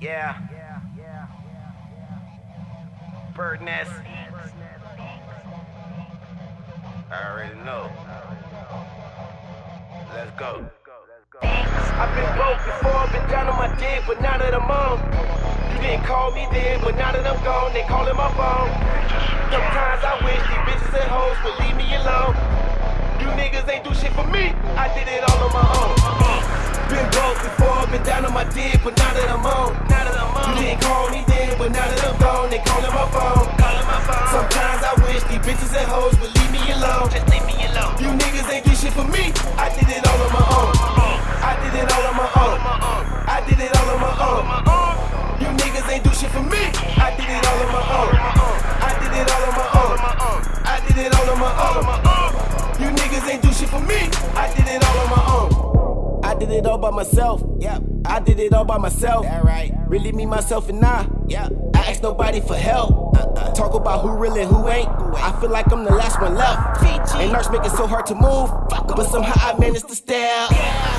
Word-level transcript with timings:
Yeah. 0.00 0.36
Yeah, 0.52 0.80
yeah, 0.98 1.26
yeah 1.26 2.16
Bird 3.34 3.62
nest. 3.62 3.90
I 7.10 7.32
already 7.32 7.54
know. 7.64 7.88
Let's 10.12 10.30
go. 10.38 10.68
I've 11.42 12.14
been 12.14 12.36
broke 12.36 12.60
before, 12.64 12.92
I've 12.92 13.12
been 13.12 13.30
down 13.30 13.48
on 13.48 13.56
my 13.56 13.74
dick, 13.76 14.02
but 14.06 14.20
now 14.20 14.36
that 14.36 14.54
I'm 14.54 14.70
on. 14.70 15.00
You 15.72 15.80
didn't 15.80 16.04
call 16.04 16.30
me 16.32 16.46
then, 16.52 16.80
but 16.82 16.96
now 16.96 17.12
that 17.12 17.26
I'm 17.26 17.42
gone, 17.44 17.72
they 17.72 17.82
calling 17.82 18.16
my 18.16 18.28
phone. 18.36 18.68
Sometimes 19.48 20.04
I 20.04 20.20
wish 20.24 20.40
these 20.44 20.64
bitches 20.68 20.92
and 20.92 21.08
hoes 21.08 21.36
would 21.44 21.56
leave 21.64 21.76
me 21.76 21.88
alone. 21.96 22.36
You 23.20 23.28
niggas 23.32 23.68
ain't 23.68 23.84
do 23.84 23.94
shit 23.94 24.12
for 24.12 24.26
me, 24.28 24.52
I 24.76 24.92
did 24.92 25.08
it 25.08 25.24
all 25.24 25.48
on 25.48 25.52
my 25.52 25.65
been 27.96 28.06
down 28.06 28.24
on 28.24 28.34
my 28.34 28.44
dick, 28.52 28.80
but 28.84 28.96
now 28.98 29.12
that 29.14 29.28
I'm 29.30 29.46
on. 29.46 29.72
Now 29.88 30.04
that 30.04 30.16
I'm 30.16 30.36
on. 30.36 30.56
You 30.56 30.68
didn't 30.68 30.80
call 30.82 31.08
me 31.10 31.24
then, 31.26 31.56
but 31.58 31.72
now 31.72 31.86
that 31.88 32.00
I'm 32.04 32.18
gone, 32.20 32.50
they 32.50 32.60
calling 32.60 32.92
my 32.92 33.08
phone. 33.08 33.48
Calling 33.56 33.88
my 33.88 34.00
phone. 34.04 34.28
Sometimes 34.36 34.80
I 34.84 34.92
wish 35.04 35.22
these 35.32 35.42
bitches 35.44 35.72
and 35.72 35.88
hoes 35.88 36.12
would 36.20 36.32
leave 36.36 36.52
me 36.52 36.60
alone. 36.76 37.08
Just 37.08 37.28
leave 37.32 37.46
me 37.48 37.56
alone. 37.72 37.96
You 37.96 38.12
niggas 38.12 38.48
ain't 38.52 38.64
do 38.66 38.74
shit 38.76 38.92
for 38.92 39.06
me, 39.08 39.32
I 39.56 39.72
did 56.38 56.50
it 56.50 56.66
all 56.66 56.78
by 56.78 56.90
myself. 56.90 57.42
Yeah. 57.58 57.78
I 58.04 58.20
did 58.20 58.38
it 58.38 58.52
all 58.52 58.64
by 58.64 58.78
myself. 58.78 59.24
That 59.24 59.44
right. 59.44 59.72
Really 59.86 60.12
me, 60.12 60.26
myself, 60.26 60.68
and 60.68 60.84
I. 60.84 61.08
Yeah. 61.28 61.48
I 61.74 61.90
ask 61.90 62.02
nobody 62.02 62.40
for 62.40 62.56
help. 62.56 63.16
Uh-uh. 63.16 63.52
Talk 63.54 63.74
about 63.74 64.02
who 64.02 64.16
really 64.16 64.44
who 64.44 64.68
ain't. 64.68 64.88
I 64.88 65.36
feel 65.40 65.50
like 65.50 65.70
I'm 65.72 65.84
the 65.84 65.94
last 65.94 66.20
one 66.20 66.34
left. 66.34 66.80
Fiji. 66.80 67.24
And 67.24 67.32
nurse 67.32 67.50
make 67.50 67.64
it 67.64 67.70
so 67.70 67.86
hard 67.86 68.06
to 68.06 68.14
move. 68.14 68.50
But 68.68 69.04
somehow 69.04 69.34
I 69.36 69.58
managed 69.58 69.88
to 69.88 69.94
stay 69.94 70.28
out. 70.36 70.50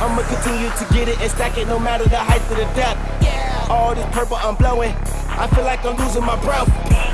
I'ma 0.01 0.21
continue 0.27 0.69
to 0.69 0.93
get 0.93 1.07
it 1.07 1.19
and 1.21 1.31
stack 1.31 1.57
it 1.57 1.67
no 1.67 1.79
matter 1.79 2.05
the 2.05 2.17
height 2.17 2.41
of 2.41 2.57
the 2.57 2.65
depth. 2.75 3.23
Yeah. 3.23 3.67
All 3.69 3.95
this 3.95 4.05
purple 4.11 4.37
I'm 4.37 4.55
blowing. 4.55 4.93
I 5.37 5.45
feel 5.53 5.63
like 5.63 5.85
I'm 5.85 5.95
losing 5.97 6.25
my 6.25 6.35
breath. 6.41 6.65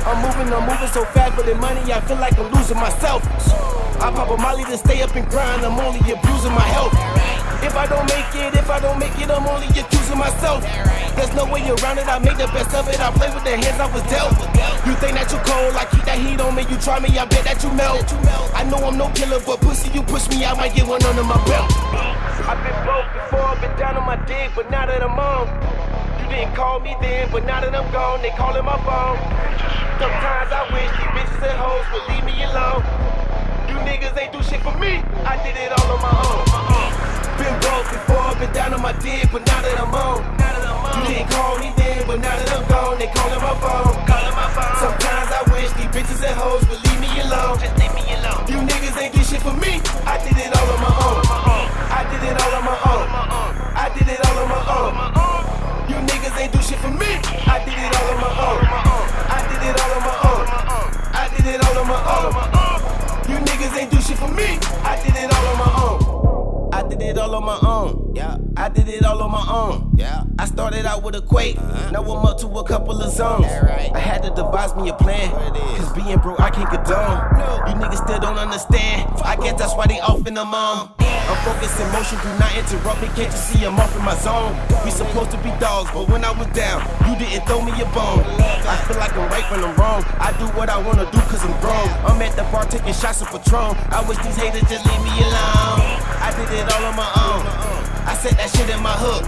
I'm 0.08 0.16
moving, 0.24 0.48
I'm 0.48 0.64
moving 0.64 0.88
so 0.88 1.04
fast, 1.12 1.36
for 1.36 1.44
the 1.44 1.54
money, 1.56 1.92
I 1.92 2.00
feel 2.00 2.16
like 2.16 2.32
I'm 2.38 2.50
losing 2.56 2.76
myself. 2.80 3.20
I 4.00 4.08
pop 4.12 4.32
a 4.32 4.36
molly 4.40 4.64
to 4.64 4.78
stay 4.78 5.02
up 5.02 5.14
and 5.14 5.28
grind, 5.28 5.60
I'm 5.60 5.78
only 5.78 6.00
abusing 6.00 6.56
my 6.56 6.64
health. 6.72 6.96
If 7.60 7.76
I 7.76 7.84
don't 7.84 8.08
make 8.08 8.32
it, 8.32 8.56
if 8.56 8.68
I 8.70 8.80
don't 8.80 8.98
make 8.98 9.12
it, 9.20 9.28
I'm 9.28 9.44
only 9.44 9.68
accusing 9.68 10.16
myself. 10.16 10.64
There's 11.16 11.32
no 11.36 11.44
way 11.44 11.68
around 11.68 12.00
it, 12.00 12.08
I 12.08 12.18
make 12.18 12.40
the 12.40 12.48
best 12.48 12.72
of 12.72 12.88
it. 12.88 12.98
I 12.98 13.12
play 13.12 13.28
with 13.28 13.44
the 13.44 13.60
hands 13.60 13.76
I 13.76 13.92
was 13.92 14.02
dealt. 14.08 14.32
You 14.88 14.96
think 15.04 15.20
that 15.20 15.28
you 15.28 15.40
cold, 15.44 15.76
I 15.76 15.84
keep 15.92 16.04
that 16.08 16.16
heat 16.16 16.40
on 16.40 16.56
me. 16.56 16.64
You 16.64 16.80
try 16.80 17.00
me, 17.00 17.12
I 17.20 17.28
bet 17.28 17.44
that 17.44 17.60
you 17.62 17.72
melt. 17.76 18.08
I 18.56 18.64
know 18.64 18.80
I'm 18.88 18.96
no 18.96 19.12
killer, 19.12 19.40
but 19.44 19.60
pussy, 19.60 19.92
you 19.92 20.02
push 20.02 20.28
me, 20.32 20.44
I 20.44 20.56
might 20.56 20.74
get 20.74 20.88
one 20.88 21.04
under 21.04 21.24
my 21.24 21.36
belt. 21.44 21.68
I've 22.48 22.60
been 22.64 22.76
broke 22.88 23.08
before, 23.12 23.52
I've 23.52 23.60
been 23.60 23.76
down 23.76 23.96
on 24.00 24.04
my 24.08 24.16
dick, 24.24 24.52
but 24.56 24.70
now 24.70 24.86
that 24.86 25.04
I'm 25.04 25.12
on. 25.12 25.93
You 26.24 26.30
didn't 26.30 26.56
call 26.56 26.80
me 26.80 26.96
then, 27.04 27.28
but 27.30 27.44
now 27.44 27.60
that 27.60 27.76
I'm 27.76 27.84
gone, 27.92 28.22
they 28.24 28.32
calling 28.32 28.64
my 28.64 28.80
phone. 28.80 29.20
Sometimes 30.00 30.48
I 30.48 30.64
wish 30.72 30.88
these 30.96 31.12
bitches 31.12 31.44
and 31.44 31.58
hoes 31.60 31.84
would 31.92 32.04
leave 32.08 32.24
me 32.24 32.32
alone. 32.48 32.80
You 33.68 33.76
niggas 33.84 34.16
ain't 34.16 34.32
do 34.32 34.40
shit 34.40 34.64
for 34.64 34.72
me, 34.80 35.04
I 35.28 35.36
did 35.44 35.52
it 35.52 35.68
all 35.68 35.84
on 35.92 36.00
my 36.00 36.08
own. 36.24 36.40
Been 37.36 37.52
broke 37.60 37.92
before, 37.92 38.32
been 38.40 38.48
down 38.56 38.72
on 38.72 38.80
my 38.80 38.96
dick, 39.04 39.28
but 39.28 39.44
now 39.44 39.60
that 39.60 39.76
I'm 39.76 39.92
on. 39.92 40.24
You 40.96 41.12
didn't 41.12 41.28
call 41.28 41.60
me 41.60 41.68
then, 41.76 42.08
but 42.08 42.16
now 42.16 42.32
that 42.32 42.48
I'm 42.56 42.64
gone, 42.72 42.96
they 42.96 43.12
calling 43.12 43.44
my 43.44 43.54
phone. 43.60 43.92
Sometimes 44.80 45.28
I 45.28 45.44
wish 45.52 45.68
these 45.76 45.92
bitches 45.92 46.24
and 46.24 46.36
hoes 46.40 46.64
would 46.72 46.80
leave 46.88 47.00
me 47.04 47.12
alone. 47.20 47.60
You 48.48 48.64
niggas 48.64 48.96
ain't 48.96 49.12
did 49.12 49.28
shit 49.28 49.44
for 49.44 49.52
me, 49.52 49.84
I 50.08 50.16
did 50.24 50.40
it 50.40 50.53
ain't 56.44 56.52
do 56.52 56.62
shit 56.62 56.78
for 56.78 56.90
me. 56.90 57.10
I 57.48 57.64
did 57.64 57.74
it 57.74 57.92
all 57.96 58.10
on 58.12 58.20
my 58.20 58.32
own. 58.48 58.60
I 59.32 59.40
did 59.48 59.62
it 59.64 59.80
all 59.80 59.92
on 59.96 60.02
my 60.04 60.16
own. 60.28 60.44
I 61.16 61.28
did 61.36 61.46
it 61.46 61.60
all 61.64 61.78
on 61.78 61.88
my 61.88 62.00
own. 62.16 62.32
You 63.30 63.36
niggas 63.46 63.76
ain't 63.78 63.90
do 63.90 64.00
shit 64.00 64.18
for 64.18 64.28
me. 64.28 64.58
I 64.84 65.00
did 65.02 65.16
it 65.16 65.32
all 65.32 65.46
on 65.52 65.58
my 65.58 65.70
own. 65.84 66.74
I 66.74 66.82
did 66.82 67.00
it 67.00 67.18
all 67.18 67.34
on 67.34 67.44
my 67.44 67.58
own. 67.62 68.12
Yeah. 68.14 68.36
I 68.56 68.68
did 68.68 68.88
it 68.88 69.04
all 69.04 69.22
on 69.22 69.30
my 69.30 69.46
own. 69.48 69.94
Yeah. 69.96 70.24
I 70.38 70.44
started 70.44 70.84
out 70.84 71.02
with 71.02 71.14
a 71.14 71.22
quake. 71.22 71.56
Now 71.92 72.02
I'm 72.02 72.26
up 72.26 72.38
to 72.38 72.48
a 72.48 72.64
couple 72.64 73.00
of 73.00 73.10
zones. 73.10 73.46
Right. 73.46 73.90
I 73.94 73.98
had 73.98 74.22
to 74.24 74.30
devise 74.30 74.74
me 74.76 74.90
a 74.90 74.94
plan. 74.94 75.30
Cause 75.30 75.92
being 75.94 76.18
broke, 76.18 76.40
I 76.40 76.50
can't 76.50 76.70
get 76.70 76.84
condone. 76.84 77.38
No. 77.38 77.62
You 77.68 77.74
niggas 77.74 78.04
still 78.04 78.20
don't 78.20 78.38
understand. 78.38 79.10
I 79.24 79.36
guess 79.36 79.58
that's 79.58 79.74
why 79.74 79.86
they 79.86 80.00
off 80.00 80.26
in 80.26 80.34
the 80.34 80.44
mom. 80.44 80.88
Um. 80.98 81.03
I'm 81.24 81.38
focused 81.40 81.80
in 81.80 81.88
motion, 81.92 82.18
do 82.20 82.28
not 82.36 82.52
interrupt 82.52 83.00
me. 83.00 83.08
Can't 83.16 83.32
you 83.32 83.40
see 83.40 83.64
I'm 83.64 83.80
off 83.80 83.96
in 83.96 84.04
my 84.04 84.14
zone? 84.20 84.52
We 84.84 84.90
supposed 84.90 85.30
to 85.32 85.38
be 85.40 85.48
dogs, 85.56 85.88
but 85.92 86.08
when 86.08 86.24
I 86.24 86.32
was 86.36 86.46
down, 86.52 86.84
you 87.08 87.16
didn't 87.16 87.48
throw 87.48 87.64
me 87.64 87.72
a 87.80 87.88
bone. 87.96 88.24
I 88.68 88.76
feel 88.84 89.00
like 89.00 89.16
I'm 89.16 89.28
right 89.32 89.44
when 89.48 89.64
I'm 89.64 89.74
wrong. 89.80 90.04
I 90.20 90.36
do 90.36 90.44
what 90.52 90.68
I 90.68 90.76
wanna 90.76 91.08
do 91.08 91.20
cause 91.32 91.40
I'm 91.40 91.56
grown. 91.64 91.88
I'm 92.04 92.20
at 92.20 92.36
the 92.36 92.44
bar 92.52 92.64
taking 92.68 92.92
shots 92.92 93.22
of 93.22 93.28
Patron. 93.32 93.72
I 93.88 94.04
wish 94.04 94.18
these 94.20 94.36
haters 94.36 94.68
just 94.68 94.84
leave 94.84 95.02
me 95.04 95.14
alone. 95.24 95.80
I 96.20 96.28
did 96.36 96.60
it 96.60 96.68
all 96.68 96.84
on 96.84 96.96
my 96.96 97.08
own. 97.08 97.42
I 98.04 98.12
set 98.20 98.36
that 98.36 98.50
shit 98.52 98.68
in 98.68 98.82
my 98.82 98.92
hook. 98.92 99.24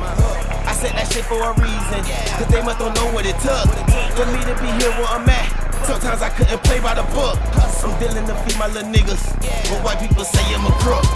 I 0.69 0.73
said 0.77 0.93
that 0.93 1.11
shit 1.11 1.25
for 1.25 1.41
a 1.41 1.53
reason. 1.57 2.01
Cause 2.37 2.49
they 2.53 2.61
must 2.61 2.79
don't 2.79 2.93
know 2.93 3.09
what 3.17 3.25
it 3.25 3.39
took 3.41 3.65
for 4.13 4.27
me 4.29 4.41
to 4.45 4.55
be 4.61 4.69
here 4.77 4.93
where 5.01 5.09
I'm 5.09 5.29
at. 5.29 5.66
Sometimes 5.87 6.21
I 6.21 6.31
couldn't 6.31 6.63
play 6.65 6.81
by 6.81 6.95
the 6.95 7.07
book. 7.15 7.39
I'm 7.87 7.95
dealing 8.03 8.27
to 8.27 8.35
feed 8.43 8.59
my 8.59 8.67
little 8.67 8.91
niggas. 8.91 9.23
But 9.71 9.79
white 9.87 10.01
people 10.03 10.25
say 10.25 10.43
I'm 10.51 10.67
a 10.67 10.75
crook. 10.83 11.07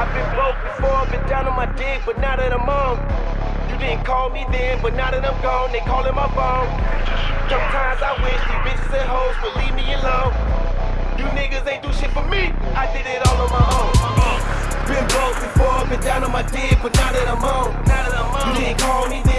I've 0.00 0.08
been 0.16 0.24
broke 0.32 0.56
before, 0.64 1.04
I've 1.04 1.12
been 1.12 1.20
down 1.28 1.44
on 1.46 1.54
my 1.54 1.68
dick, 1.76 2.00
but 2.06 2.16
now 2.16 2.34
that 2.36 2.48
I'm 2.48 2.64
on. 2.64 2.96
You 3.68 3.76
didn't 3.76 4.08
call 4.08 4.30
me 4.30 4.46
then, 4.50 4.80
but 4.80 4.94
now 4.96 5.10
that 5.10 5.20
I'm 5.20 5.36
gone, 5.44 5.70
they 5.72 5.84
calling 5.84 6.16
my 6.16 6.32
phone. 6.32 6.64
Sometimes 7.52 8.00
I 8.00 8.16
wish 8.24 8.40
these 8.40 8.62
bitches 8.64 8.88
and 8.96 9.04
hoes 9.04 9.36
would 9.44 9.54
leave 9.60 9.76
me 9.76 9.84
alone. 9.92 10.32
You 11.20 11.28
niggas 11.36 11.68
ain't 11.68 11.84
do 11.84 11.92
shit 11.92 12.08
for 12.16 12.24
me, 12.24 12.56
I 12.72 12.88
did 12.96 13.04
it 13.04 13.20
all 13.28 13.36
on 13.44 13.52
my 13.52 13.60
own. 13.68 13.92
Been 14.88 15.06
broke 15.12 15.36
before, 15.44 15.76
I've 15.76 15.92
been 15.92 16.00
down 16.00 16.24
on 16.24 16.32
my 16.32 16.42
dick, 16.48 16.80
but 16.80 16.96
now 16.96 17.12
that 17.12 17.28
I'm 17.28 17.44
on. 17.44 17.76
Now 17.84 18.00
that 18.08 18.16
I'm 18.16 18.32
on. 18.32 18.56
You 18.56 18.64
didn't 18.64 18.80
call 18.80 19.04
me 19.12 19.20
then, 19.22 19.29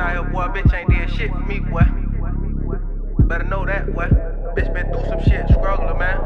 out 0.00 0.12
here, 0.12 0.32
boy. 0.32 0.46
Bitch 0.48 0.72
ain't 0.74 0.90
did 0.90 1.10
shit 1.16 1.30
for 1.30 1.38
me, 1.40 1.60
boy. 1.60 1.82
Better 3.26 3.44
know 3.44 3.64
that, 3.66 3.94
boy. 3.94 4.08
Bitch 4.56 4.72
been 4.72 4.90
through 4.90 5.06
some 5.06 5.22
shit, 5.22 5.46
struggling, 5.50 5.98
man. 5.98 6.18